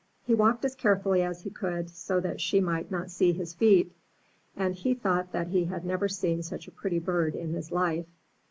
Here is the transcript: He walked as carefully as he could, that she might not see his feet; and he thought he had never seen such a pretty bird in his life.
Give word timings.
He 0.25 0.33
walked 0.33 0.65
as 0.65 0.73
carefully 0.73 1.21
as 1.21 1.41
he 1.43 1.51
could, 1.51 1.89
that 1.89 2.41
she 2.41 2.59
might 2.59 2.89
not 2.89 3.11
see 3.11 3.33
his 3.33 3.53
feet; 3.53 3.95
and 4.57 4.73
he 4.73 4.95
thought 4.95 5.29
he 5.49 5.65
had 5.65 5.85
never 5.85 6.07
seen 6.09 6.41
such 6.41 6.67
a 6.67 6.71
pretty 6.71 6.97
bird 6.97 7.35
in 7.35 7.53
his 7.53 7.71
life. 7.71 8.07